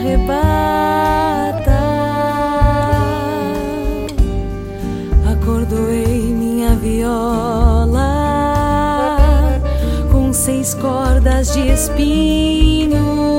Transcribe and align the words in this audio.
arrebata. 0.00 1.80
Acordoei 5.30 6.32
minha 6.32 6.74
viola 6.74 8.00
com 10.10 10.32
seis 10.32 10.74
cordas 10.74 11.52
de 11.52 11.68
espinhos. 11.68 13.29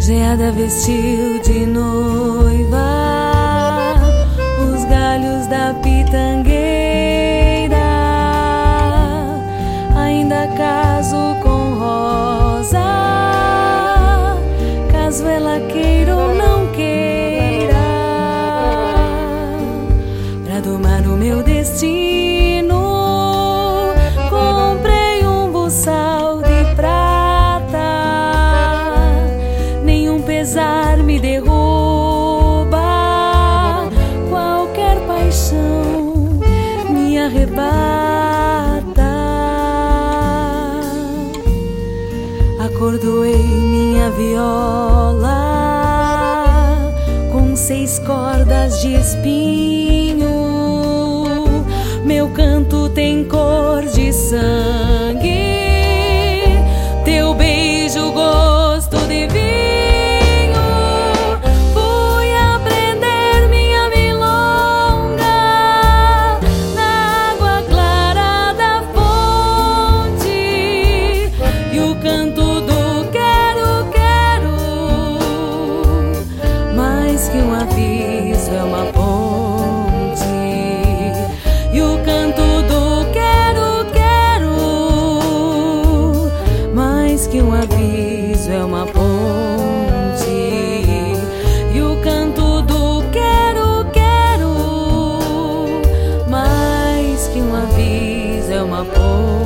Geada 0.00 0.52
vestiu 0.52 1.38
de 1.42 1.66
noiva 1.66 2.97
domar 20.60 21.02
o 21.06 21.16
meu 21.16 21.42
destino. 21.42 22.80
Comprei 24.30 25.26
um 25.26 25.50
buçal 25.50 26.42
de 26.42 26.74
prata 26.74 27.38
nenhum 29.84 30.20
pesar 30.22 30.98
me 30.98 31.18
derruba, 31.18 32.78
qualquer 34.28 35.00
paixão 35.06 36.38
me 36.90 37.18
arrebata. 37.18 37.68
Acordoei 42.64 43.42
minha 43.42 44.10
viola 44.10 45.38
com 47.32 47.56
seis 47.56 47.98
cordas 48.00 48.80
de 48.80 48.94
espinho. 48.94 50.37
Meu 52.08 52.26
canto 52.30 52.88
tem 52.88 53.22
cor 53.22 53.82
de 53.84 54.10
sangue. 54.14 55.28
Teu 57.04 57.34
beijo 57.34 58.10
gosto 58.12 58.96
de 59.00 59.26
vinho. 59.26 60.64
Fui 61.74 62.32
aprender 62.34 63.48
minha 63.50 63.90
milonga 63.90 65.20
na 66.74 67.30
água 67.30 67.62
clara 67.68 68.54
da 68.54 68.82
fonte 68.94 70.28
e 71.70 71.78
o 71.78 71.94
canto 71.96 72.62
do 72.62 73.06
quero 73.12 73.86
quero 73.92 74.56
mais 76.74 77.28
que 77.28 77.36
um 77.36 77.52
aviso 77.52 78.50
é 78.50 78.64
uma 78.64 78.86
é 88.50 88.64
uma 88.64 88.86
ponte 88.86 90.30
e 91.74 91.82
o 91.82 92.00
canto 92.00 92.62
do 92.62 93.02
quero, 93.10 93.84
quero, 93.92 95.70
mais 96.28 97.28
que 97.28 97.40
um 97.40 97.54
aviso 97.54 98.52
é 98.52 98.62
uma 98.62 98.84
ponte. 98.84 99.37